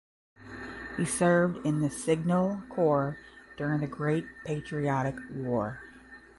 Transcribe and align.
He 0.97 1.05
served 1.05 1.63
in 1.63 1.81
the 1.81 1.91
signal 1.91 2.63
corps 2.69 3.19
during 3.55 3.81
the 3.81 3.87
Great 3.87 4.25
Patriotic 4.45 5.13
War. 5.29 5.79